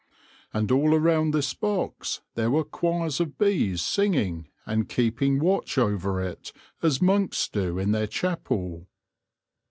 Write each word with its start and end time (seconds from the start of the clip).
And 0.51 0.71
all 0.71 0.95
around 0.95 1.29
this 1.31 1.53
box 1.53 2.21
there 2.33 2.49
were 2.49 2.63
choirs 2.63 3.19
of 3.19 3.37
bees 3.37 3.83
singing, 3.83 4.47
and 4.65 4.89
keeping 4.89 5.37
watch 5.39 5.77
over 5.77 6.19
it, 6.19 6.51
as 6.81 7.03
monks 7.03 7.47
do 7.47 7.77
in 7.77 7.91
their 7.91 8.07
chapel. 8.07 8.87